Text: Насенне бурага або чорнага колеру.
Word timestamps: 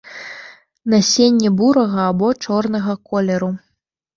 Насенне 0.93 1.49
бурага 1.61 2.09
або 2.13 2.33
чорнага 2.47 2.93
колеру. 3.13 3.55